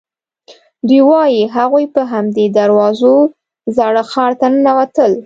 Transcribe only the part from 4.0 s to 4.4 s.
ښار